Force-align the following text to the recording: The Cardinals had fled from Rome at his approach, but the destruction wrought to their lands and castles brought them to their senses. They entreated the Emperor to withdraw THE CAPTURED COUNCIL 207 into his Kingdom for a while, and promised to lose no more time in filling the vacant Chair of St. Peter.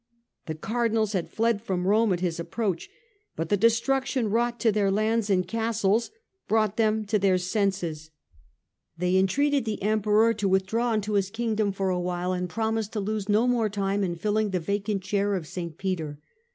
The 0.47 0.55
Cardinals 0.55 1.13
had 1.13 1.29
fled 1.29 1.61
from 1.61 1.85
Rome 1.85 2.11
at 2.11 2.21
his 2.21 2.39
approach, 2.39 2.89
but 3.35 3.49
the 3.49 3.55
destruction 3.55 4.31
wrought 4.31 4.59
to 4.61 4.71
their 4.71 4.89
lands 4.89 5.29
and 5.29 5.47
castles 5.47 6.09
brought 6.47 6.75
them 6.75 7.05
to 7.05 7.19
their 7.19 7.37
senses. 7.37 8.09
They 8.97 9.15
entreated 9.15 9.63
the 9.63 9.83
Emperor 9.83 10.33
to 10.33 10.47
withdraw 10.49 10.93
THE 10.93 10.97
CAPTURED 11.01 11.05
COUNCIL 11.05 11.33
207 11.35 11.51
into 11.51 11.53
his 11.53 11.55
Kingdom 11.55 11.71
for 11.71 11.89
a 11.91 11.99
while, 11.99 12.33
and 12.33 12.49
promised 12.49 12.93
to 12.93 12.99
lose 12.99 13.29
no 13.29 13.45
more 13.45 13.69
time 13.69 14.03
in 14.03 14.15
filling 14.15 14.49
the 14.49 14.59
vacant 14.59 15.03
Chair 15.03 15.35
of 15.35 15.45
St. 15.45 15.77
Peter. 15.77 16.17